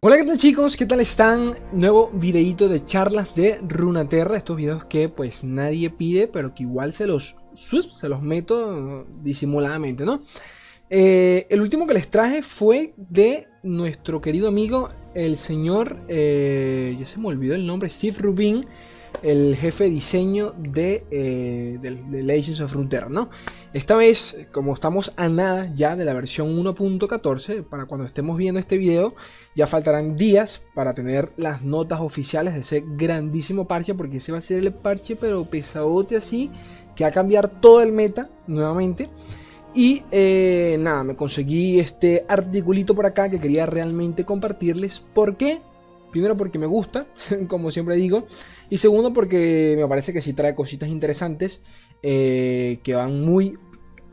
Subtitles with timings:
[0.00, 1.56] Hola qué tal chicos, ¿qué tal están?
[1.72, 6.92] Nuevo videito de charlas de Runaterra, estos videos que pues nadie pide, pero que igual
[6.92, 10.22] se los, se los meto disimuladamente, ¿no?
[10.90, 17.06] Eh, el último que les traje fue de nuestro querido amigo, el señor, eh, ya
[17.06, 18.66] se me olvidó el nombre, Steve Rubin,
[19.22, 21.78] el jefe de diseño de, eh,
[22.10, 23.30] Legends of Frontier, ¿no?
[23.72, 28.60] Esta vez, como estamos a nada ya de la versión 1.14, para cuando estemos viendo
[28.60, 29.14] este video,
[29.54, 34.38] ya faltarán días para tener las notas oficiales de ese grandísimo parche, porque ese va
[34.38, 36.50] a ser el parche, pero pesadote así,
[36.96, 39.10] que va a cambiar todo el meta nuevamente.
[39.74, 45.00] Y eh, nada, me conseguí este articulito por acá que quería realmente compartirles.
[45.00, 45.60] ¿Por qué?
[46.10, 47.06] Primero porque me gusta,
[47.48, 48.26] como siempre digo.
[48.70, 51.62] Y segundo porque me parece que sí trae cositas interesantes
[52.02, 53.58] eh, que van muy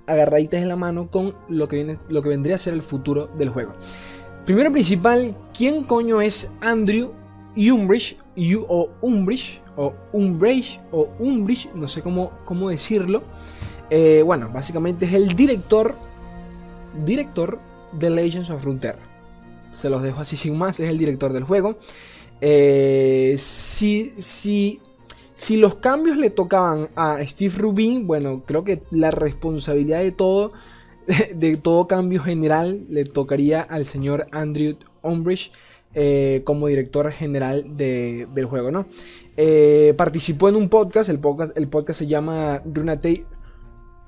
[0.07, 3.27] agarraditas en la mano con lo que, viene, lo que vendría a ser el futuro
[3.37, 3.73] del juego.
[4.45, 7.13] Primero principal, ¿quién coño es Andrew
[7.55, 8.17] Umbridge?
[8.67, 13.23] o Umbridge, o Umbridge, o Umbridge, no sé cómo, cómo decirlo.
[13.89, 15.95] Eh, bueno, básicamente es el director,
[17.05, 17.59] director
[17.93, 18.97] de Legends of Frontera
[19.75, 21.77] se los dejo así sin más, es el director del juego.
[22.41, 24.79] Eh, si, si,
[25.35, 30.53] si los cambios le tocaban a Steve Rubin, bueno, creo que la responsabilidad de todo,
[31.35, 35.51] de todo cambio general, le tocaría al señor Andrew Umbridge.
[35.97, 38.85] Eh, como director general del juego, ¿no?
[39.37, 43.25] Eh, participó en un podcast, el podcast, el podcast se llama Runate.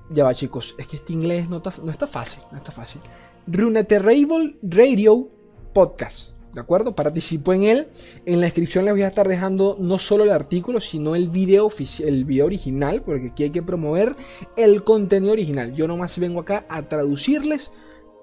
[0.09, 2.99] Ya va, chicos, es que este inglés no está, no está fácil, no está fácil.
[3.47, 5.29] Radio
[5.77, 6.31] podcast.
[6.55, 6.95] ¿De acuerdo?
[6.95, 7.87] Participo en él.
[8.25, 11.69] En la descripción les voy a estar dejando no solo el artículo, sino el video,
[11.99, 14.15] el video original, porque aquí hay que promover
[14.55, 15.75] el contenido original.
[15.75, 17.71] Yo nomás vengo acá a traducirles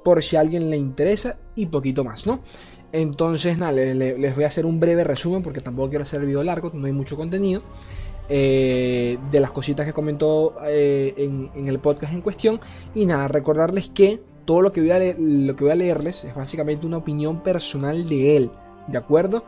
[0.03, 2.41] por si a alguien le interesa y poquito más, ¿no?
[2.91, 6.43] Entonces, nada, les, voy a hacer un breve resumen porque tampoco quiero hacer el video
[6.43, 7.63] largo, no hay mucho contenido.
[8.29, 12.61] Eh, de las cositas que comentó eh, en, en el podcast en cuestión.
[12.97, 16.35] Y nada, recordarles que todo lo que, voy a lo que voy a leerles es
[16.35, 18.51] básicamente una opinión personal de él,
[18.89, 19.45] ¿de acuerdo?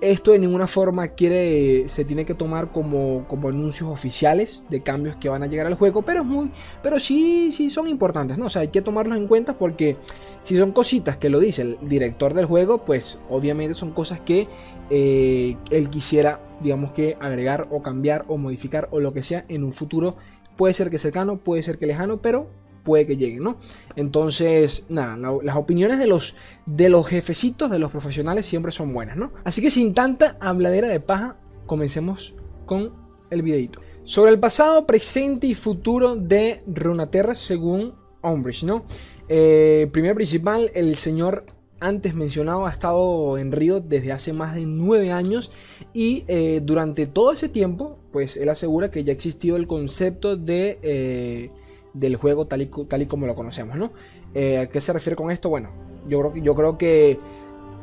[0.00, 5.16] Esto de ninguna forma quiere, se tiene que tomar como, como anuncios oficiales de cambios
[5.16, 6.50] que van a llegar al juego, pero, es muy,
[6.82, 8.46] pero sí, sí son importantes, ¿no?
[8.46, 9.98] O sea, hay que tomarlos en cuenta porque
[10.40, 14.48] si son cositas que lo dice el director del juego, pues obviamente son cosas que
[14.88, 19.64] eh, él quisiera, digamos que agregar o cambiar o modificar o lo que sea en
[19.64, 20.16] un futuro.
[20.56, 22.48] Puede ser que cercano, puede ser que lejano, pero
[22.90, 23.56] puede que lleguen, ¿no?
[23.94, 26.34] Entonces, nada, las opiniones de los,
[26.66, 29.30] de los jefecitos, de los profesionales siempre son buenas, ¿no?
[29.44, 31.36] Así que sin tanta habladera de paja,
[31.66, 32.34] comencemos
[32.66, 32.92] con
[33.30, 33.80] el videito.
[34.02, 38.82] Sobre el pasado, presente y futuro de Runaterra según Umbridge, ¿no?
[39.28, 41.46] Eh, primero principal, el señor
[41.78, 45.52] antes mencionado ha estado en Río desde hace más de nueve años
[45.94, 50.36] y eh, durante todo ese tiempo, pues él asegura que ya ha existido el concepto
[50.36, 51.50] de eh,
[51.92, 53.90] del juego tal y, como lo conocemos, ¿no?
[54.34, 55.48] Eh, ¿A qué se refiere con esto?
[55.48, 55.70] Bueno,
[56.08, 57.18] yo creo, yo creo que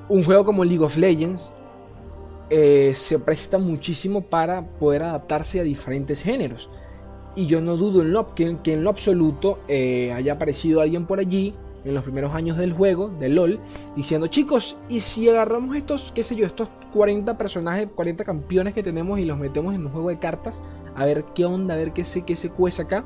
[0.09, 1.51] un juego como League of Legends
[2.49, 6.69] eh, se presta muchísimo para poder adaptarse a diferentes géneros.
[7.35, 11.19] Y yo no dudo en lo, que, en lo absoluto eh, haya aparecido alguien por
[11.19, 11.53] allí
[11.83, 13.59] en los primeros años del juego, de LOL,
[13.95, 18.81] diciendo, chicos, ¿y si agarramos estos, qué sé yo, estos 40 personajes, 40 campeones que
[18.81, 20.61] tenemos y los metemos en un juego de cartas?
[20.95, 23.05] A ver qué onda, a ver qué se, qué se cuece acá.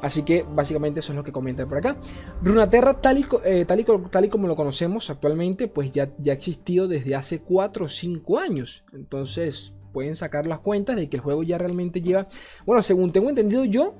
[0.00, 1.96] Así que básicamente eso es lo que comenta por acá.
[2.42, 6.32] Runaterra, tal y, eh, tal, y, tal y, como lo conocemos actualmente, pues ya, ya
[6.32, 8.84] ha existido desde hace 4 o 5 años.
[8.92, 12.28] Entonces pueden sacar las cuentas de que el juego ya realmente lleva,
[12.64, 13.94] bueno, según tengo entendido yo,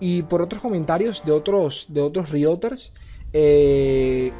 [0.00, 2.92] y por otros comentarios de otros, de otros Rioters,
[3.32, 4.32] eh,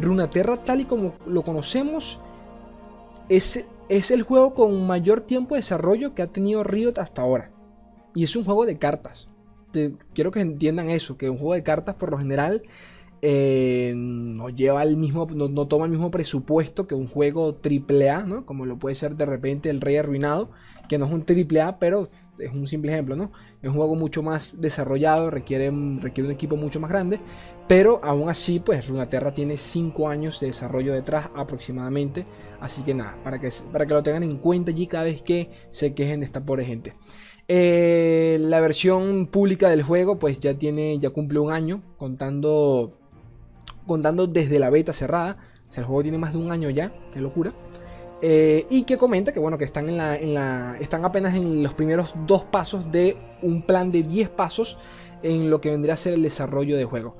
[0.00, 2.18] Runaterra tal y como lo conocemos,
[3.28, 7.50] es, es el juego con mayor tiempo de desarrollo que ha tenido Riot hasta ahora.
[8.14, 9.31] Y es un juego de cartas
[10.14, 12.62] quiero que entiendan eso, que un juego de cartas por lo general
[13.24, 18.44] eh, no lleva el mismo, no, toma el mismo presupuesto que un juego AAA, ¿no?
[18.44, 20.50] Como lo puede ser de repente el Rey Arruinado,
[20.88, 22.08] que no es un AAA, pero
[22.40, 23.30] es un simple ejemplo, ¿no?
[23.62, 25.70] Es un juego mucho más desarrollado, requiere,
[26.00, 27.20] requiere un equipo mucho más grande,
[27.68, 32.26] pero aún así, pues Runaterra tiene 5 años de desarrollo detrás aproximadamente,
[32.60, 35.48] así que nada, para que, para que lo tengan en cuenta allí cada vez que
[35.70, 36.94] se quejen de esta pobre gente.
[37.48, 42.98] Eh, la versión pública del juego pues ya tiene, ya cumple un año, contando,
[43.86, 45.38] contando desde la beta cerrada.
[45.68, 47.52] O sea, el juego tiene más de un año ya, qué locura.
[48.24, 51.62] Eh, y que comenta que bueno, que están, en la, en la, están apenas en
[51.62, 54.78] los primeros dos pasos de un plan de 10 pasos
[55.22, 57.16] en lo que vendría a ser el desarrollo de juego.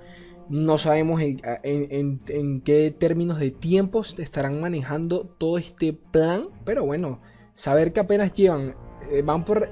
[0.49, 7.21] No sabemos en, qué términos de tiempos estarán manejando todo este plan, pero bueno,
[7.55, 8.75] saber que apenas llevan,
[9.11, 9.69] eh, van, por,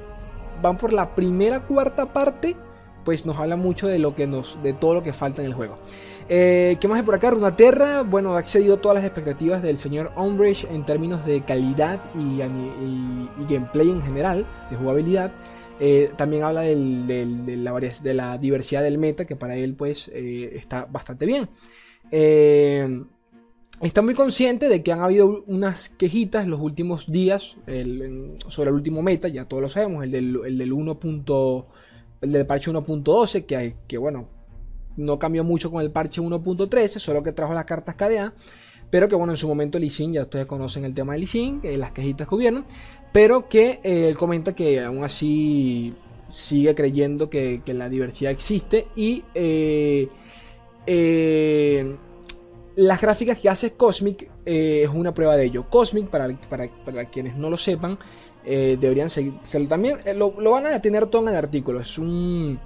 [0.61, 2.57] van por la primera cuarta parte,
[3.05, 5.55] pues nos habla mucho de lo que nos, de todo lo que falta en el
[5.55, 5.79] juego.
[6.29, 7.31] Eh, ¿Qué más hay por acá?
[7.31, 12.39] Runaterra, bueno, ha excedido todas las expectativas del señor Umbridge en términos de calidad y,
[13.49, 15.33] gameplay en general, de jugabilidad.
[15.81, 21.27] Eh, también habla de, la, diversidad del meta, que para él pues eh, está bastante
[21.27, 21.49] bien.
[23.81, 27.57] Está muy consciente de que han habido unas quejitas los últimos días
[28.49, 30.99] sobre el último meta, ya todos lo sabemos, el del, el del 1.
[32.21, 34.29] el del parche 1.12, que, que bueno,
[34.97, 38.35] no cambió mucho con el parche 1.13, solo que trajo las cartas KDA.
[38.91, 41.77] Pero que bueno, en su momento Sin, ya ustedes conocen el tema de Sin, eh,
[41.77, 42.65] las quejitas que hubieron.
[43.13, 45.95] Pero que eh, él comenta que aún así
[46.29, 48.89] sigue creyendo que, la diversidad existe.
[48.97, 50.09] Y eh,
[52.77, 55.69] las gráficas que hace Cosmic es una prueba de ello.
[55.69, 57.99] Cosmic, para, para, quienes no lo sepan,
[58.45, 59.35] deberían seguir.
[59.69, 61.81] También lo, lo, van a tener todo en el artículo.
[61.81, 62.59] Es un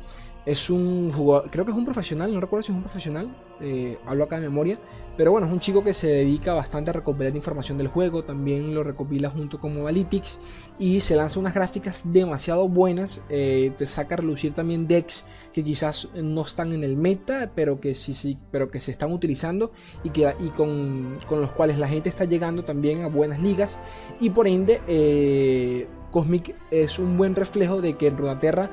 [0.46, 3.98] es un jugador, creo que es un profesional, no recuerdo si es un profesional, eh,
[4.06, 4.78] hablo acá de memoria,
[5.16, 8.74] pero bueno, es un chico que se dedica bastante a recopilar información del juego, también
[8.74, 10.40] lo recopila junto con Mobalytics
[10.78, 15.64] y se lanza unas gráficas demasiado buenas, eh, te saca a relucir también decks que
[15.64, 19.70] quizás no están en el meta, pero que sí, sí, pero que se están utilizando
[20.02, 23.78] y, que, y con, los cuales la gente está llegando también a buenas ligas.
[24.20, 28.70] Y por ende eh, Cosmic es un buen reflejo de que en Runaterra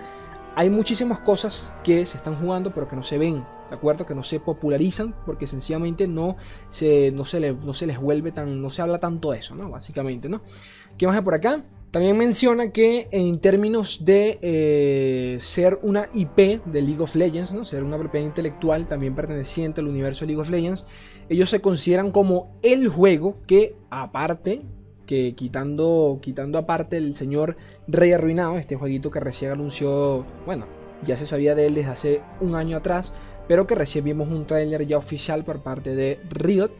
[0.55, 4.05] hay muchísimas cosas que se están jugando pero que no se ven, ¿de acuerdo?
[4.05, 6.37] Que no se popularizan porque sencillamente no
[6.69, 9.69] se, no se, no se les vuelve tan, no se habla tanto de eso, ¿no?
[9.69, 10.41] Básicamente, ¿no?
[10.97, 11.63] ¿Qué más hay por acá?
[11.91, 17.65] También menciona que en términos de eh, ser una IP de League of Legends, ¿no?
[17.65, 20.87] ser una propiedad intelectual también perteneciente al universo de League of Legends,
[21.27, 24.61] ellos se consideran como el juego que aparte
[25.11, 30.67] que quitando, quitando aparte el señor Rey Arruinado, este jueguito que recién anunció, bueno,
[31.05, 33.11] ya se sabía de él desde hace un año atrás,
[33.45, 36.71] pero que recién vimos un tráiler ya oficial por parte de Riot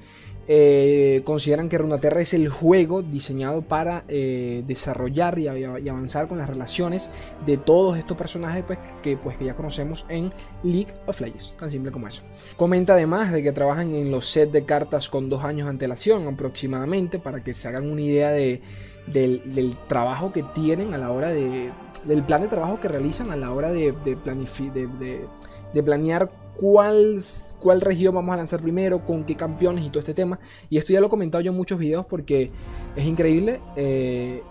[0.48, 6.50] eh, consideran que Runaterra es el juego diseñado para eh, desarrollar y, avanzar con las
[6.50, 7.10] relaciones
[7.46, 10.32] de todos estos personajes pues, que, pues, que ya conocemos en
[10.64, 12.24] League of Legends, tan simple como eso.
[12.58, 16.28] Comenta además de que trabajan en los sets de cartas con dos años de antelación
[16.28, 18.62] aproximadamente para que se hagan una idea de,
[19.08, 21.72] del, trabajo que tienen a la hora de,
[22.06, 24.18] del plan de trabajo que realizan a la hora de, de,
[25.74, 27.20] de planear cuál,
[27.60, 30.40] cuál región vamos a lanzar primero, con qué campeones y todo este tema.
[30.70, 32.52] Y esto ya lo he comentado yo en muchos videos porque
[32.96, 33.60] es increíble.
[33.76, 34.44] Eh,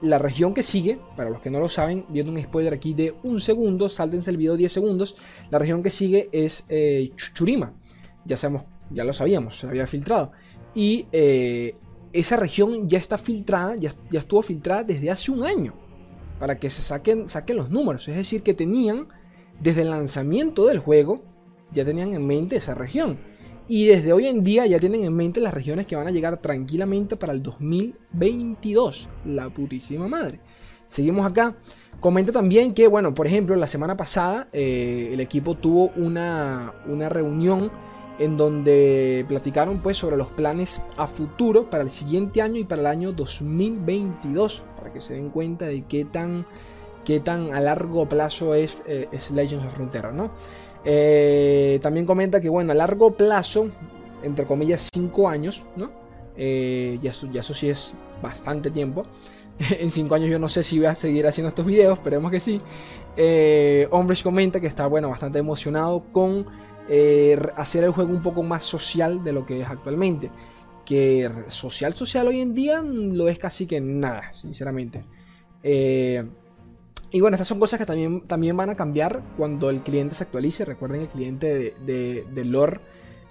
[0.00, 3.14] la región que sigue, para los que no lo saben, viendo un spoiler aquí de
[3.22, 5.16] un segundo, sáltense el video 10 segundos.
[5.50, 7.74] La región que sigue es eh, Churima.
[8.24, 10.32] Ya sabemos, ya lo sabíamos, se había filtrado.
[10.74, 11.74] Y eh,
[12.14, 15.74] esa región ya está filtrada, ya, ya, estuvo filtrada desde hace un año.
[16.38, 18.08] Para que se saquen, saquen los números.
[18.08, 19.08] Es decir, que tenían
[19.60, 21.28] desde el lanzamiento del juego
[21.72, 23.18] ya tenían en mente esa región.
[23.68, 26.38] Y desde hoy en día ya tienen en mente las regiones que van a llegar
[26.38, 29.08] tranquilamente para el 2022.
[29.26, 30.40] La putísima madre.
[30.88, 31.56] Seguimos acá.
[32.00, 37.08] Comenta también que, bueno, por ejemplo, la semana pasada eh, el equipo tuvo una, una
[37.08, 37.70] reunión
[38.18, 42.80] en donde platicaron pues sobre los planes a futuro para el siguiente año y para
[42.80, 46.46] el año 2022, para que se den cuenta de qué tan,
[47.04, 50.30] qué tan a largo plazo es, eh, es Legends of Frontera, ¿no?
[50.90, 53.68] Eh, también comenta que, bueno, a largo plazo,
[54.22, 55.90] entre comillas, 5 años, ¿no?
[56.34, 57.92] Eh, ya, ya eso sí es
[58.22, 59.04] bastante tiempo.
[59.80, 62.40] en 5 años yo no sé si voy a seguir haciendo estos videos, esperemos que
[62.40, 62.62] sí.
[63.18, 63.86] Eh,
[64.22, 66.46] comenta que está, bueno, bastante emocionado con
[66.88, 70.30] eh, hacer el juego un poco más social de lo que es actualmente.
[70.86, 75.04] Que social, social hoy en día lo es casi que nada, sinceramente.
[75.62, 76.24] Eh,
[77.10, 80.24] y bueno, estas son cosas que también, también van a cambiar cuando el cliente se
[80.24, 80.64] actualice.
[80.64, 82.80] Recuerden el cliente de, de, lore.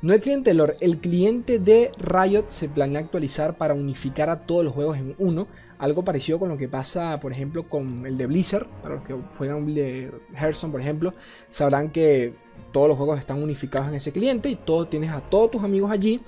[0.01, 4.45] No el cliente de lore, el cliente de Riot se planea actualizar para unificar a
[4.45, 5.47] todos los juegos en uno.
[5.77, 8.67] Algo parecido con lo que pasa, por ejemplo, con el de Blizzard.
[8.81, 11.13] Para los que juegan de Hearthstone, por ejemplo,
[11.51, 12.33] sabrán que
[12.71, 15.91] todos los juegos están unificados en ese cliente y todo, tienes a todos tus amigos
[15.91, 16.21] allí.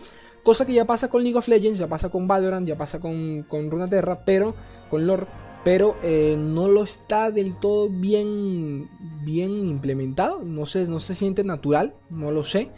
[0.44, 3.44] Cosa que ya pasa con League of Legends, ya pasa con Valorant, ya pasa con,
[3.44, 4.54] con Runeterra, pero
[4.90, 5.26] con lore
[5.64, 8.90] pero eh, no lo está del todo bien,
[9.24, 12.70] bien implementado, no se, no se siente natural, no lo sé.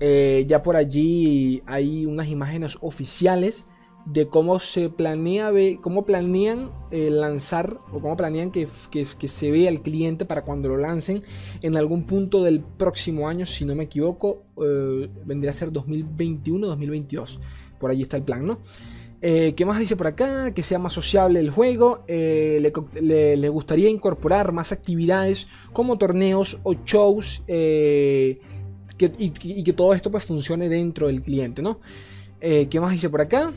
[0.00, 3.66] Eh, ya por allí hay unas imágenes oficiales
[4.04, 9.82] de cómo se planea, cómo planean eh, lanzar o cómo planean que, se vea el
[9.82, 11.20] cliente para cuando lo lancen
[11.60, 14.42] en algún punto del próximo año, si no me equivoco,
[15.24, 17.38] vendría a ser 2021-2022.
[17.78, 18.58] Por allí está el plan, ¿no?
[19.22, 20.52] Eh, ¿Qué más dice por acá?
[20.52, 22.04] Que sea más sociable el juego.
[22.08, 27.42] le, gustaría incorporar más actividades como torneos o shows.
[27.48, 28.34] y,
[29.64, 31.80] que todo esto pues funcione dentro del cliente, ¿no?
[32.40, 33.52] ¿Qué más dice por acá?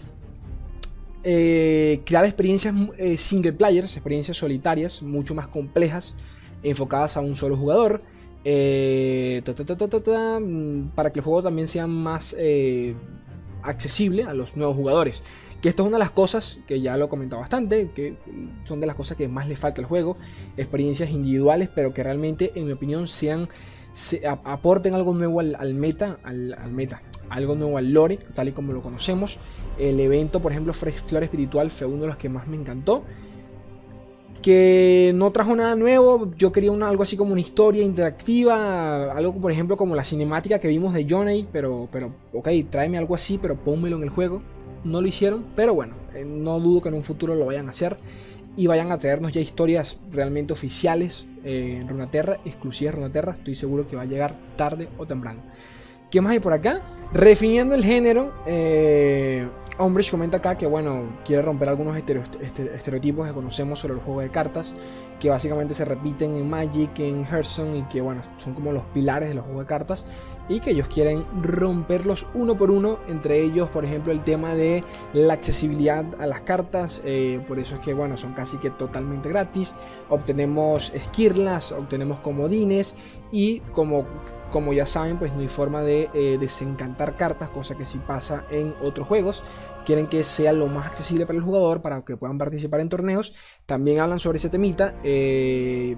[1.28, 6.16] Eh, crear experiencias eh, single players, experiencias solitarias, mucho más complejas,
[6.62, 8.04] enfocadas a un solo jugador.
[8.44, 12.36] Eh, mm, para que el juego también sea más
[13.64, 15.24] accesible a los nuevos jugadores.
[15.66, 18.16] Que esto es una de las cosas que ya lo he comentado bastante, que
[18.66, 20.16] son de las cosas que más le falta al juego.
[20.58, 23.50] Experiencias individuales, pero que realmente, en mi opinión, sean
[24.44, 28.84] aporten algo nuevo al, meta, al, meta, algo nuevo al lore, tal y como lo
[28.84, 29.40] conocemos.
[29.80, 33.04] El evento, por ejemplo, Flor Espiritual fue uno de los que más me encantó.
[34.44, 36.32] Que no trajo nada nuevo.
[36.38, 39.12] Yo quería algo así como una historia interactiva.
[39.14, 41.48] Algo, por ejemplo, como la cinemática que vimos de Johnny.
[41.52, 44.44] Pero, pero, ok, tráeme algo así, pero pónmelo en el juego.
[44.86, 47.72] No lo hicieron, pero bueno, eh, no dudo que en un futuro lo vayan a
[47.72, 47.98] hacer.
[48.58, 53.34] Y vayan a traernos ya historias realmente oficiales eh, en Runaterra, exclusivas de Runaterra.
[53.34, 55.42] Estoy seguro que va a llegar tarde o temprano.
[56.10, 56.82] ¿Qué más hay por acá?
[57.12, 62.22] Refiniendo el género, eh, Hombre comenta acá que, bueno, quiere romper algunos este,
[62.76, 64.74] estereotipos que conocemos sobre el juego de cartas,
[65.20, 69.30] que básicamente se repiten en Magic, en Hearthstone, y que, bueno, son como los pilares
[69.30, 70.06] de los juegos de cartas,
[70.48, 74.84] y que ellos quieren romperlos uno por uno, entre ellos, por ejemplo, el tema de
[75.14, 79.30] la accesibilidad a las cartas, eh, por eso es que, bueno, son casi que totalmente
[79.30, 79.76] gratis,
[80.10, 82.96] obtenemos esquirlas, obtenemos comodines,
[83.32, 84.06] y como,
[84.52, 88.46] como ya saben, pues no hay forma de eh, desencantar cartas, cosa que sí pasa
[88.52, 89.44] en otros juegos.
[89.86, 93.34] Quieren que sea lo más accesible para el jugador, para que puedan participar en torneos.
[93.66, 94.96] También hablan sobre ese temita.
[95.04, 95.96] Eh,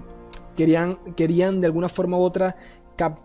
[0.56, 2.56] querían, querían de alguna forma u otra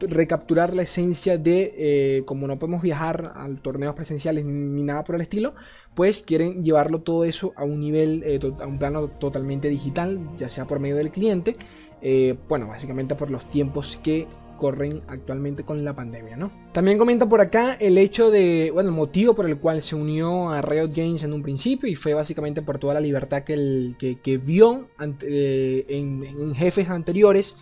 [0.01, 5.15] recapturar la esencia de, eh, como no podemos viajar a torneos presenciales ni, nada por
[5.15, 5.55] el estilo,
[5.95, 8.23] pues quieren llevarlo todo eso a un nivel,
[8.61, 11.55] a un plano totalmente digital, ya sea por medio del cliente.
[12.01, 14.27] Eh, bueno, básicamente por los tiempos que
[14.63, 16.49] corren actualmente con la pandemia, ¿no?
[16.71, 20.51] También comenta por acá el hecho de, bueno, el motivo por el cual se unió
[20.51, 23.97] a Riot Games en un principio y fue básicamente por toda la libertad que, el,
[23.99, 24.87] que, vio
[25.21, 27.57] eh, en, jefes anteriores,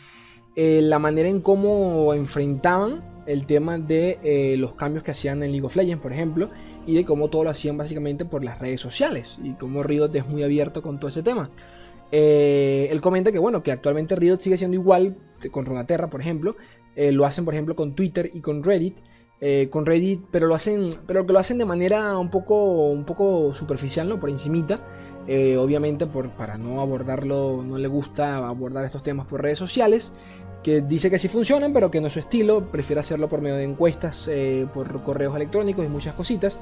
[0.56, 5.66] eh, la manera en cómo enfrentaban el tema de los cambios que hacían en League
[5.66, 6.52] of Legends, por ejemplo,
[6.86, 10.28] y de cómo todo lo hacían básicamente por las redes sociales y cómo Riot es
[10.28, 11.50] muy abierto con todo ese tema.
[12.12, 15.18] Eh, él comenta que bueno, que actualmente Riot sigue siendo igual
[15.50, 16.56] con Runaterra, por ejemplo.
[16.96, 18.98] Eh, lo hacen, por ejemplo, con Twitter y con Reddit.
[19.40, 23.06] Eh, con Reddit, pero lo hacen, pero que lo hacen de manera un poco, un
[23.06, 24.20] poco superficial, ¿no?
[24.20, 24.80] Por encimita.
[25.58, 30.14] obviamente, por, para no abordarlo, no le gusta abordar estos temas por redes sociales.
[30.64, 32.70] Que dice que sí funcionan, pero que no es su estilo.
[32.72, 34.30] Prefiere hacerlo por medio de encuestas,
[34.74, 36.60] por correos electrónicos y muchas cositas.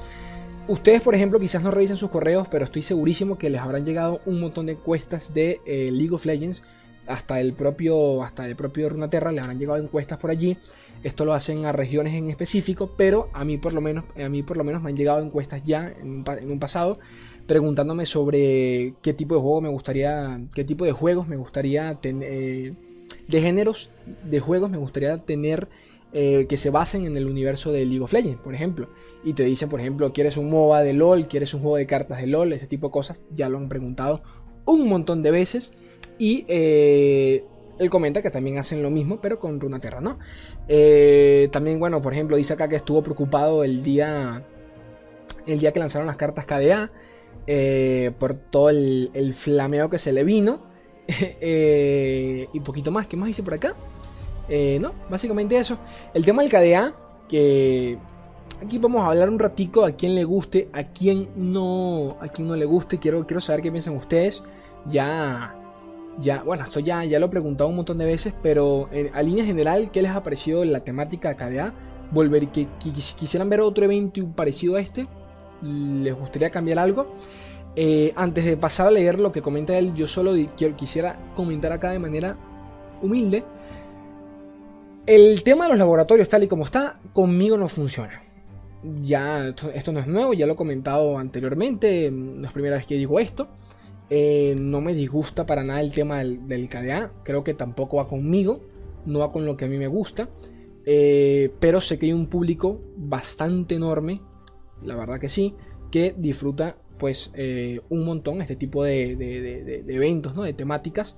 [0.70, 4.20] Ustedes, por ejemplo, quizás no revisen sus correos, pero estoy segurísimo que les habrán llegado
[4.24, 6.62] un montón de encuestas de eh, League of Legends.
[7.10, 10.56] Hasta el propio, hasta el propio Runaterra le habrán llegado encuestas por allí.
[11.02, 14.42] Esto lo hacen a regiones en específico, pero a mí por lo menos, a mí
[14.42, 16.98] por lo menos me han llegado encuestas ya en un, pasado
[17.46, 22.28] preguntándome sobre qué tipo de juego me gustaría, qué tipo de juegos me gustaría tener,
[22.30, 22.74] eh,
[23.26, 23.90] de géneros
[24.24, 25.68] de juegos me gustaría tener
[26.12, 28.88] eh, que se basen en el universo de League of Legends, por ejemplo.
[29.22, 31.28] Y te dicen, por ejemplo, ¿quieres un MOBA de LOL?
[31.28, 32.52] ¿Quieres un juego de cartas de LOL?
[32.52, 33.20] Ese tipo de cosas.
[33.34, 34.22] Ya lo han preguntado
[34.64, 35.72] un montón de veces.
[36.20, 37.44] Y eh,
[37.78, 40.18] él comenta que también hacen lo mismo, pero con Runaterra, ¿no?
[40.68, 44.44] Eh, también, bueno, por ejemplo, dice acá que estuvo preocupado el día,
[45.46, 46.92] el día que lanzaron las cartas KDA.
[48.18, 50.60] por todo el, flameo que se le vino.
[52.52, 53.06] y poquito más.
[53.08, 53.74] ¿Qué más dice por acá?
[54.50, 55.78] Eh, no, básicamente eso.
[56.12, 56.92] El tema del KDA,
[57.28, 57.96] que
[58.62, 62.48] aquí vamos a hablar un ratico a quien le guste, a quien no, a quien
[62.48, 62.98] no le guste.
[62.98, 64.42] Quiero, quiero saber qué piensan ustedes.
[64.86, 65.54] Ya,
[66.18, 69.44] ya, bueno, esto ya, ya lo he preguntado un montón de veces, pero a línea
[69.44, 71.74] general, ¿qué les ha parecido la temática de KDA?
[72.10, 75.06] Volver, que, quisieran ver otro evento parecido a este,
[75.62, 77.14] les gustaría cambiar algo.
[77.76, 80.32] Eh, antes de pasar a leer lo que comenta él, yo solo
[80.76, 82.36] quisiera comentar acá de manera
[83.00, 83.44] humilde
[85.06, 88.22] el tema de los laboratorios tal y como está, conmigo no funciona.
[89.02, 92.94] Ya, esto, no es nuevo, ya lo he comentado anteriormente, no es primera vez que
[92.94, 93.48] digo esto.
[94.12, 98.60] Eh, no me disgusta para nada el tema del, KDA, creo que tampoco va conmigo,
[99.06, 100.28] no va con lo que a mí me gusta.
[100.84, 104.20] Eh, pero sé que hay un público bastante enorme,
[104.82, 105.54] la verdad que sí,
[105.92, 110.42] que disfruta pues eh, un montón este tipo de, de, eventos, ¿no?
[110.42, 111.16] De temáticas.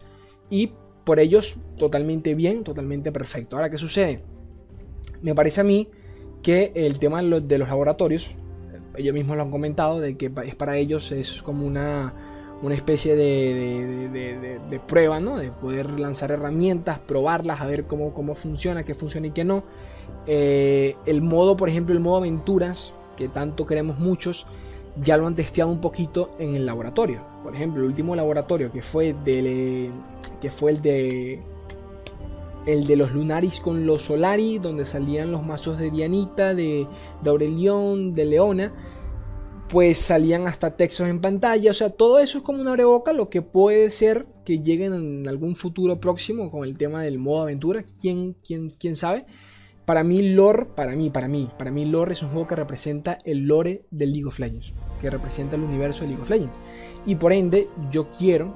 [0.50, 0.72] Y
[1.04, 3.56] por ellos totalmente bien, totalmente perfecto.
[3.56, 4.22] Ahora, ¿qué sucede?
[5.22, 5.88] Me parece a mí
[6.42, 8.34] que el tema de los laboratorios,
[8.96, 12.31] ellos mismos lo han comentado, de que es para ellos es como una,
[12.62, 15.36] una especie de, prueba, ¿no?
[15.36, 19.64] De poder lanzar herramientas, probarlas, a ver cómo, cómo funciona, qué funciona y qué no.
[20.26, 24.46] Eh, el modo, por ejemplo, el modo aventuras, que tanto queremos muchos,
[25.02, 27.26] ya lo han testeado un poquito en el laboratorio.
[27.42, 29.90] Por ejemplo, el último laboratorio que fue, del,
[30.40, 31.42] que fue el de
[32.64, 36.86] el de los Lunaris con los Solari, donde salían los mazos de Dianita, de,
[37.20, 38.72] de Aurelión, de Leona,
[39.72, 41.70] pues salían hasta textos en pantalla.
[41.70, 45.26] O sea, todo eso es como una breboca, lo que puede ser que lleguen en
[45.26, 47.82] algún futuro próximo con el tema del modo aventura.
[47.98, 49.24] ¿Quién, quién, quién sabe?
[49.86, 53.18] Para mí, lore, para mí, para mí, para mí, lore es un juego que representa
[53.24, 56.58] el lore del League of Legends, que representa el universo de League of Legends.
[57.06, 58.54] Y por ende, yo quiero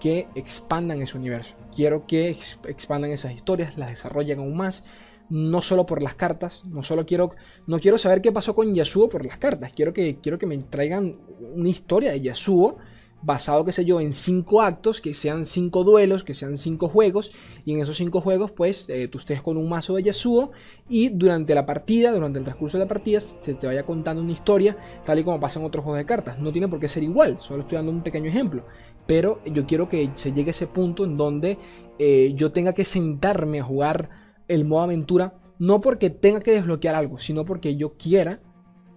[0.00, 1.54] que expandan ese universo.
[1.74, 2.36] Quiero que
[2.68, 4.84] expandan esas historias, las desarrollen aún más.
[5.30, 7.30] No solo por las cartas, no solo quiero,
[7.66, 9.72] no quiero saber qué pasó con Yasuo por las cartas.
[9.74, 11.18] Quiero que, quiero que me traigan
[11.54, 12.76] una historia de Yasuo
[13.22, 17.32] basado, qué sé yo, en cinco actos, que sean cinco duelos, que sean cinco juegos,
[17.64, 20.50] y en esos cinco juegos, pues, eh, tú estés con un mazo de Yasuo,
[20.88, 24.32] y durante la partida, durante el transcurso de la partida, se te vaya contando una
[24.32, 26.38] historia, tal y como pasa en otros juegos de cartas.
[26.40, 28.64] No tiene por qué ser igual, solo estoy dando un pequeño ejemplo.
[29.06, 31.58] Pero yo quiero que se llegue a ese punto en donde
[31.98, 34.21] eh, yo tenga que sentarme a jugar
[34.54, 38.40] el modo aventura, no porque tenga que desbloquear algo, sino porque yo quiera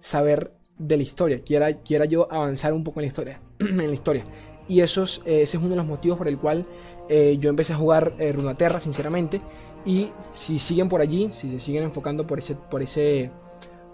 [0.00, 3.40] saber de la historia, quiera, quiera yo avanzar un poco en la historia.
[3.58, 4.24] en la historia.
[4.68, 6.66] Y eso es, eh, ese es uno de los motivos por el cual
[7.08, 9.40] eh, yo empecé a jugar eh, Runaterra, sinceramente.
[9.84, 13.30] Y si siguen por allí, si se siguen enfocando por ese, por ese,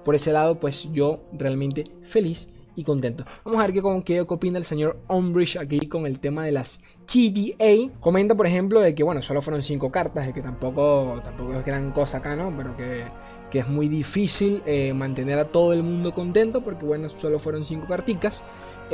[0.04, 3.24] por ese lado, pues yo realmente feliz y contento.
[3.44, 6.80] Vamos a ver qué, qué opina el señor Umbridge aquí con el tema de las
[7.06, 7.98] KDA.
[8.00, 11.64] Comenta, por ejemplo, de que, bueno, solo fueron cinco cartas, de que tampoco, tampoco es
[11.64, 12.54] gran cosa acá, ¿no?
[12.56, 13.04] Pero que,
[13.50, 14.62] que es muy difícil
[14.94, 18.42] mantener a todo el mundo contento, porque, bueno, solo fueron cinco carticas.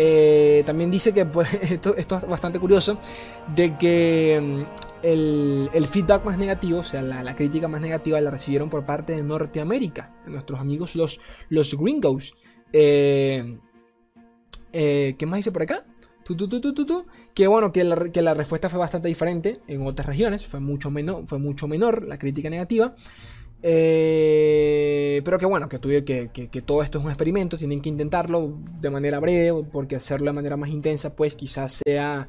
[0.00, 2.98] Eh, también dice que pues, esto, es bastante curioso,
[3.54, 4.62] de que mm,
[5.02, 9.24] el, feedback más negativo, o sea, la, crítica más negativa la recibieron por parte de
[9.24, 12.32] Norteamérica, nuestros amigos los, los gringos.
[12.72, 13.58] Eh,
[14.72, 15.84] eh, ¿Qué más dice por acá?
[17.34, 21.38] que bueno, que la, respuesta fue bastante diferente en otras regiones, fue mucho, menor, fue
[21.38, 22.94] mucho menor la crítica negativa.
[23.62, 28.58] Eh, pero que bueno, que, que, que, todo esto es un experimento, tienen que intentarlo
[28.80, 32.28] de manera breve, porque hacerlo de manera más intensa, pues quizás sea,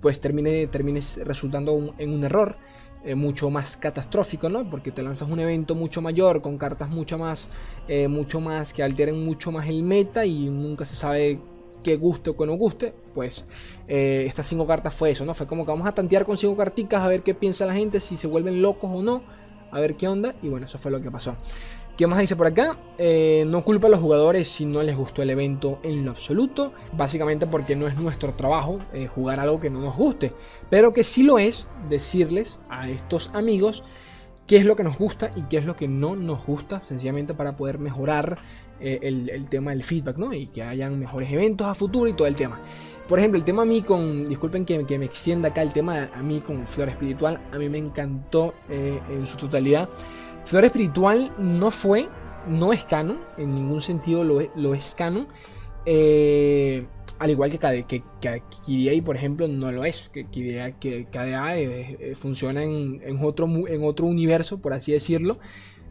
[0.00, 2.56] pues termine, termine resultando en un error.
[3.04, 4.68] Eh, mucho más catastrófico, ¿no?
[4.68, 7.48] Porque te lanzas un evento mucho mayor, con cartas mucho más,
[7.86, 11.38] eh, mucho más, que alteren mucho más el meta y nunca se sabe
[11.82, 13.46] que guste o que no guste, pues
[13.86, 15.34] estas cinco cartas fue eso, ¿no?
[15.34, 18.00] Fue como que vamos a tantear con cinco carticas a ver qué piensa la gente,
[18.00, 19.22] si se vuelven locos o no
[19.70, 20.34] a ver qué onda.
[20.42, 21.36] Y bueno, eso fue lo que pasó.
[21.96, 22.76] ¿Qué más dice por acá?
[22.98, 26.72] Eh, no culpa a los jugadores si no les gustó el evento en lo absoluto.
[26.92, 30.32] Básicamente porque no es nuestro trabajo eh, jugar algo que no nos guste.
[30.68, 33.82] Pero que sí lo es decirles a estos amigos
[34.46, 36.82] qué es lo que nos gusta y qué es lo que no nos gusta.
[36.84, 38.38] Sencillamente para poder mejorar
[38.80, 40.32] eh, el, tema del feedback, ¿no?
[40.32, 42.60] Y que hayan mejores eventos a futuro y todo el tema.
[43.08, 46.22] Por ejemplo, el tema a mí con, disculpen que, me extienda acá el tema a
[46.22, 49.88] mí con Flor Espiritual, a mí me encantó eh, en su totalidad.
[50.44, 52.08] Flor Espiritual no fue,
[52.48, 55.28] no es canon, en ningún sentido lo es, lo es canon.
[55.86, 56.86] Eh,
[57.18, 60.10] al igual que, que, que, por ejemplo, no lo es.
[60.10, 65.38] Que, que KDA eh, funciona en, en, otro, en otro universo, por así decirlo.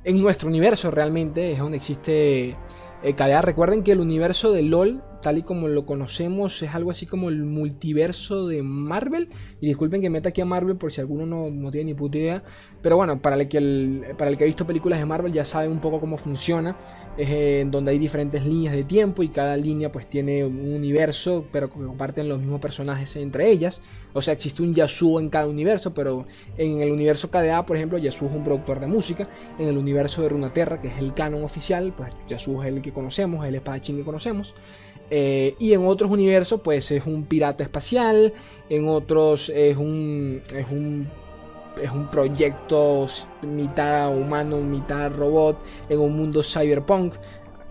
[0.06, 2.56] En nuestro universo realmente es donde existe
[3.02, 3.42] KDA.
[3.42, 7.30] Recuerden que el universo de LOL tal y como lo conocemos, es algo así como
[7.30, 9.28] el multiverso de Marvel.
[9.60, 12.44] Y disculpen que meta aquí a Marvel por si alguno no, tiene ni puta idea.
[12.84, 15.68] Pero bueno, para el, que para el que ha visto películas de Marvel ya sabe
[15.68, 16.78] un poco cómo funciona.
[17.18, 21.48] Es eh, donde hay diferentes líneas de tiempo y cada línea pues tiene un universo,
[21.52, 23.82] pero comparten los mismos personajes entre ellas.
[24.14, 27.98] O sea, existe un Yasuo en cada universo, pero en el universo KDA, por ejemplo,
[27.98, 29.28] Yasuo es un productor de música.
[29.58, 32.94] En el universo de Runaterra, que es el canon oficial, pues Yasuo es el que
[32.94, 34.54] conocemos, el espadachín que conocemos.
[35.10, 38.34] Eh, y en otros universos, pues es un pirata espacial.
[38.70, 41.08] En otros es un, es un,
[41.82, 43.06] es un proyecto
[43.42, 45.58] mitad humano, mitad robot.
[45.90, 47.14] En un mundo cyberpunk.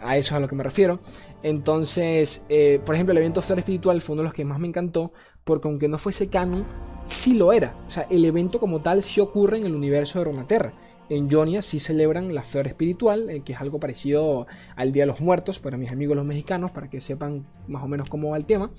[0.00, 1.00] A eso es a lo que me refiero.
[1.42, 4.68] Entonces, eh, por ejemplo, el evento Flor Espiritual fue uno de los que más me
[4.68, 5.12] encantó.
[5.44, 6.66] Porque aunque no fuese canon,
[7.04, 7.76] sí lo era.
[7.86, 10.72] O sea, el evento como tal sí ocurre en el universo de Romaterra
[11.08, 15.08] en Jonia sí celebran la Flor Espiritual, eh, que es algo parecido al Día de
[15.08, 18.36] los Muertos para mis amigos los mexicanos, para que sepan más o menos cómo va
[18.36, 18.70] el tema.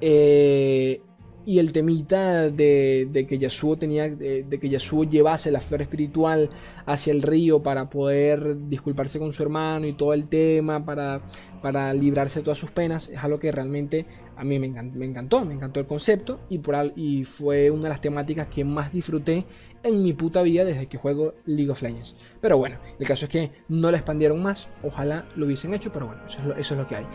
[0.00, 1.02] Eh,
[1.48, 6.50] y el temita de, que Yasuo tenía de, que Yasuo llevase la flor espiritual
[6.84, 11.22] hacia el río para poder disculparse con su hermano y todo el tema para,
[11.62, 14.04] para librarse de todas sus penas es algo que realmente
[14.38, 17.84] a mí me encantó, me encantó, me encantó el concepto y, por, y fue una
[17.84, 19.44] de las temáticas que más disfruté
[19.82, 22.14] en mi puta vida desde que juego League of Legends.
[22.40, 26.06] Pero bueno, el caso es que no la expandieron más, ojalá lo hubiesen hecho, pero
[26.06, 27.06] bueno, eso es lo, que hay.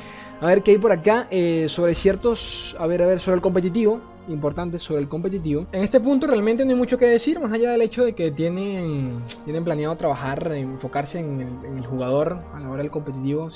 [0.41, 3.41] A ver qué hay por acá eh, sobre ciertos, a ver, a ver, sobre el
[3.41, 5.67] competitivo, importante sobre el competitivo.
[5.71, 8.31] En este punto realmente no hay mucho que decir, más allá del hecho de que
[8.31, 13.49] tienen, tienen planeado trabajar, enfocarse en el, jugador a la hora del competitivo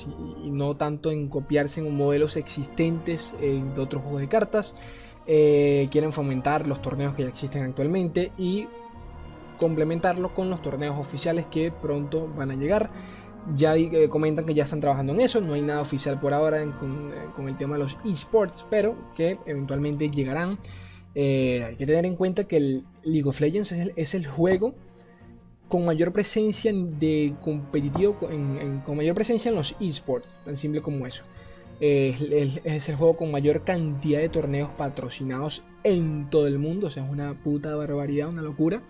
[0.43, 4.75] y, no tanto en copiarse en modelos existentes de otros juegos de cartas.
[5.29, 8.65] Eh, quieren fomentar los torneos que ya existen actualmente y
[9.59, 12.89] complementarlo con los torneos oficiales que pronto van a llegar.
[13.53, 16.63] Ya eh, comentan que ya están trabajando en eso, no hay nada oficial por ahora
[16.63, 16.71] eh,
[17.35, 20.59] con, el tema de los esports, pero que eventualmente llegarán.
[21.15, 24.75] Hay que tener en cuenta que el League of Legends es el, juego
[25.67, 31.23] con mayor presencia de competitivo, con mayor presencia en los esports, tan simple como eso.
[31.79, 37.05] Es el juego con mayor cantidad de torneos patrocinados en todo el mundo, o sea,
[37.05, 38.81] es una puta barbaridad, una locura.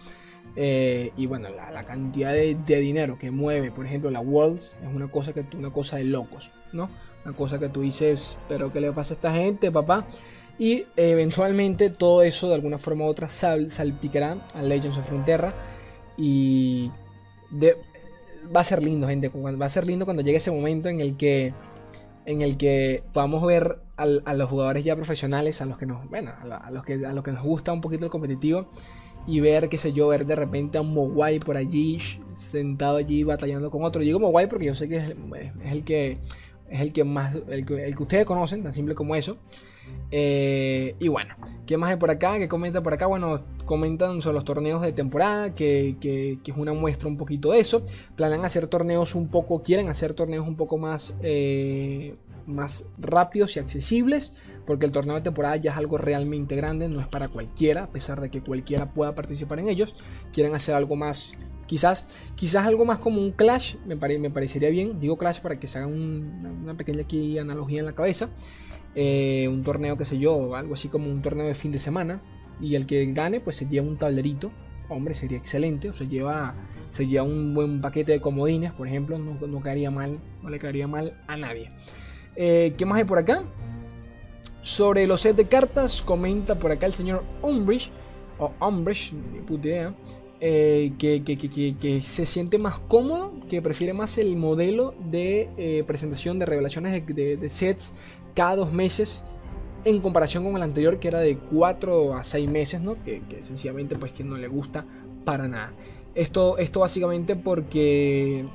[0.55, 5.09] Eh, y bueno, la, cantidad de, dinero que mueve, por ejemplo, la Worlds es una
[5.09, 6.89] cosa, que, una cosa de locos, ¿no?
[7.25, 10.07] Una cosa que tú dices, pero ¿qué le pasa a esta gente, papá?
[10.57, 15.53] Y eventualmente todo eso de alguna forma u otra sal, salpicará a Legends of Frontera.
[16.17, 16.89] Y
[18.55, 19.29] va a ser lindo, gente.
[19.29, 21.53] Va a ser lindo cuando llegue ese momento en el que,
[22.27, 26.33] en el que podamos ver a, los jugadores ya profesionales, a los que nos, bueno,
[26.37, 28.67] a, los que, a los que nos gusta un poquito el competitivo
[29.25, 31.99] y ver, qué sé yo, ver de repente a un Mogwai por allí,
[32.37, 34.01] sentado allí batallando con otro.
[34.01, 35.15] Digo Mogwai porque yo sé que es,
[35.63, 36.17] el que
[36.69, 39.37] es el que más, el que, ustedes conocen, tan simple como eso.
[40.11, 42.37] Eh, y bueno, ¿qué más hay por acá?
[42.37, 43.07] ¿Qué comenta por acá?
[43.07, 47.59] Bueno, comentan sobre los torneos de temporada, que, que, es una muestra un poquito de
[47.59, 47.81] eso.
[48.15, 53.59] Planean hacer torneos un poco, quieren hacer torneos un poco más, eh, más rápidos y
[53.59, 54.33] accesibles
[54.67, 57.87] porque el torneo de temporada ya es algo realmente grande, no es para cualquiera, a
[57.87, 59.95] pesar de que cualquiera pueda participar en ellos.
[60.33, 61.31] Quieren hacer algo más,
[61.67, 64.99] quizás, quizás algo más como un Clash, me, me parecería bien.
[64.99, 68.29] Digo Clash para que se haga una pequeña aquí analogía en la cabeza.
[68.99, 72.19] Eh, un torneo, que sé yo, algo así como un torneo de fin de semana.
[72.59, 74.51] Y el que gane, pues se lleva un tablerito.
[74.89, 75.91] Hombre, sería excelente.
[75.91, 76.55] O se lleva,
[76.89, 79.19] se lleva un buen paquete de comodines, por ejemplo.
[79.19, 81.69] No, no caería mal, no le caería mal a nadie.
[82.35, 83.43] Eh, ¿Qué más hay por acá?
[84.63, 87.91] Sobre los sets de cartas, comenta por acá el señor Umbridge,
[88.39, 89.95] o Umbridge, ni puta idea,
[90.39, 97.05] eh, que, se siente más cómodo, que prefiere más el modelo de presentación de revelaciones
[97.05, 97.93] de, sets
[98.37, 99.23] cada dos meses
[99.83, 103.03] en comparación con el anterior que era de 4 a 6 meses, ¿no?
[103.03, 104.85] Que, sencillamente pues que no le gusta
[105.25, 105.73] para nada.
[106.13, 108.45] Esto, esto básicamente porque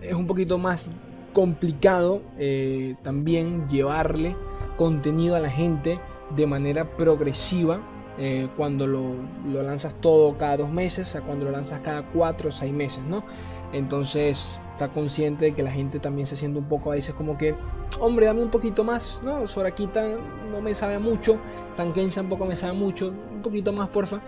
[0.00, 0.92] es un poquito más
[1.32, 4.36] complicado eh, también llevarle
[4.76, 5.98] contenido a la gente
[6.36, 7.80] de manera progresiva
[8.16, 12.52] eh, cuando lo, lanzas todo cada dos meses a cuando lo lanzas cada cuatro o
[12.52, 13.24] seis meses, ¿no?
[13.72, 17.36] Entonces está consciente de que la gente también se siente un poco a veces como
[17.36, 17.54] que,
[18.00, 19.46] hombre, dame un poquito más, ¿no?
[19.46, 20.16] Soraquita
[20.50, 21.38] no me sabe mucho,
[21.76, 24.22] Tanken tampoco me sabe mucho, un poquito más, porfa.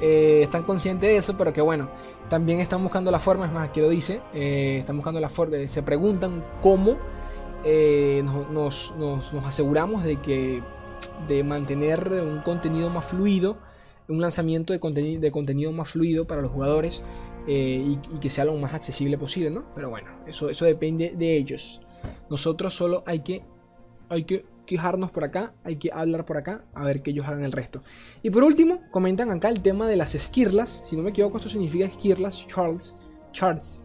[0.00, 1.90] Eh, están conscientes de eso, pero que bueno,
[2.30, 5.58] también están buscando la forma, es más, aquí lo dice, eh, están buscando la forma,
[5.68, 6.96] se preguntan cómo
[7.62, 8.94] eh, nos,
[9.44, 10.62] aseguramos de que
[11.28, 13.58] de mantener un contenido más fluido,
[14.08, 17.02] un lanzamiento de, contenido de contenido más fluido para los jugadores
[17.46, 19.64] eh, y, que sea lo más accesible posible, ¿no?
[19.74, 21.80] Pero bueno, eso, eso depende de ellos.
[22.28, 23.42] Nosotros solo hay que,
[24.08, 27.42] hay que quejarnos por acá, hay que hablar por acá, a ver que ellos hagan
[27.42, 27.82] el resto.
[28.22, 30.84] Y por último, comentan acá el tema de las esquirlas.
[30.86, 32.94] Si no me equivoco, esto significa esquirlas, Charles,
[33.32, 33.82] Charles,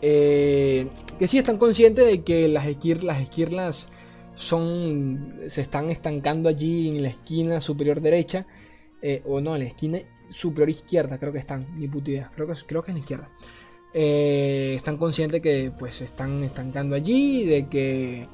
[0.00, 0.88] eh,
[1.18, 3.90] que sí están conscientes de que las, esquirlas
[4.34, 8.46] son, se están estancando allí en la esquina superior derecha,
[9.02, 9.98] eh, o no, en la esquina
[10.32, 13.28] superior izquierda, creo que están, ni puta idea, creo que, creo que es la izquierda.
[13.94, 18.26] Eh, están conscientes que pues están estancando allí, de que,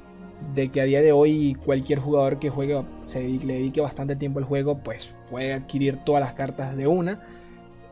[0.54, 4.38] de que a día de hoy cualquier jugador que juegue, se le dedique bastante tiempo
[4.38, 7.26] al juego, pues puede adquirir todas las cartas de una.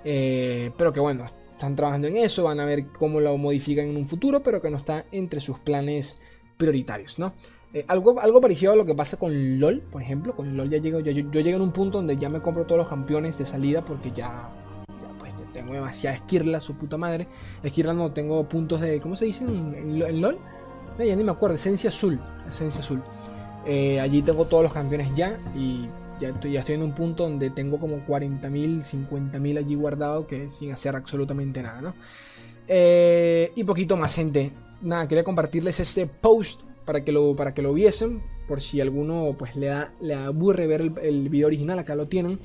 [0.05, 4.07] pero que bueno, están trabajando en eso, van a ver cómo lo modifican en un
[4.07, 6.19] futuro, pero que no está entre sus planes
[6.57, 7.35] prioritarios, ¿no?
[7.73, 10.35] Eh, algo, algo parecido a lo que pasa con LOL, por ejemplo.
[10.35, 12.79] Con LOL ya llego, yo, yo, llego en un punto donde ya me compro todos
[12.79, 14.51] los campeones de salida porque ya,
[14.89, 17.27] ya pues tengo demasiada esquirla, su puta madre.
[17.63, 19.01] Esquirla no, tengo puntos de.
[19.01, 20.39] ¿Cómo se dice en, LOL?
[20.99, 22.21] Eh, ya ni me acuerdo, esencia azul.
[22.49, 23.03] Esencia azul.
[23.67, 25.89] Eh, allí tengo todos los campeones ya y
[26.21, 30.51] ya estoy, ya estoy en un punto donde tengo como 40.000, 50.000 allí guardado que
[30.51, 31.95] sin hacer absolutamente nada, ¿no?
[32.69, 34.53] Y poquito más, gente.
[34.81, 38.23] Nada, quería compartirles este post para que lo, para que lo viesen.
[38.49, 42.39] Por si alguno pues le, da, le aburre ver el, video original, acá lo tienen.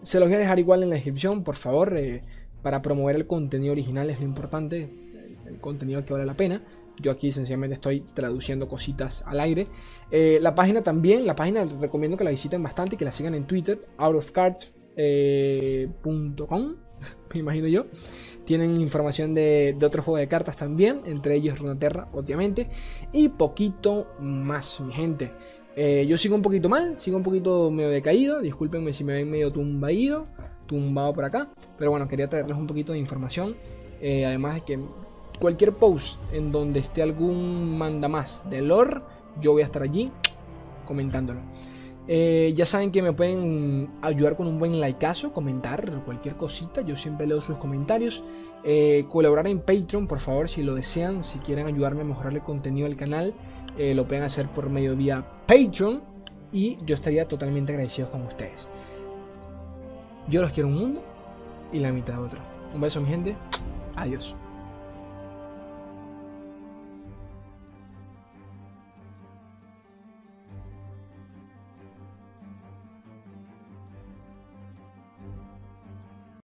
[0.00, 1.98] Se los voy a dejar igual en la descripción, por favor.
[1.98, 2.22] Eh,
[2.62, 4.88] para promover el contenido original es lo importante.
[5.46, 6.62] El, contenido que vale la pena.
[7.00, 9.66] Yo aquí sencillamente estoy traduciendo cositas al aire.
[10.10, 13.34] Eh, la página también, la página recomiendo que la visiten bastante y que la sigan
[13.34, 15.88] en Twitter, outofcards.com, eh,
[17.34, 17.86] me imagino yo.
[18.44, 22.70] Tienen información de, de otros juegos de cartas también, entre ellos Runaterra, obviamente,
[23.12, 25.32] y poquito más, mi gente.
[25.80, 29.30] Eh, yo sigo un poquito mal, sigo un poquito medio decaído, discúlpenme si me ven
[29.30, 30.26] medio tumbado,
[30.66, 33.54] tumbado por acá, pero bueno, quería traerles un poquito de información,
[34.00, 34.80] eh, además de que
[35.38, 39.02] cualquier post en donde esté algún manda más de lore,
[39.40, 40.10] yo voy a estar allí
[40.84, 41.42] comentándolo.
[42.10, 46.80] Eh, ya saben que me pueden ayudar con un buen likeazo, comentar cualquier cosita.
[46.80, 48.24] Yo siempre leo sus comentarios.
[48.64, 51.22] Eh, colaborar en Patreon, por favor, si lo desean.
[51.22, 53.34] Si quieren ayudarme a mejorar el contenido del canal,
[53.76, 56.02] eh, lo pueden hacer por medio vía Patreon.
[56.50, 58.66] Y yo estaría totalmente agradecido con ustedes.
[60.28, 61.02] Yo los quiero un mundo
[61.72, 62.40] y la mitad otro.
[62.74, 63.36] Un beso, mi gente.
[63.96, 64.34] Adiós.